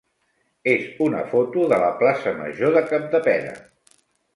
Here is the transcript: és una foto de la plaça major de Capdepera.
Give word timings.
és 0.71 0.87
una 1.09 1.21
foto 1.35 1.67
de 1.75 1.81
la 1.85 1.93
plaça 2.03 2.37
major 2.43 2.77
de 2.79 2.87
Capdepera. 2.93 3.59